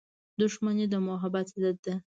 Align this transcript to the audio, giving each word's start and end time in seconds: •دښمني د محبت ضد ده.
•دښمني 0.39 0.85
د 0.89 0.95
محبت 1.07 1.47
ضد 1.61 1.77
ده. 1.85 1.95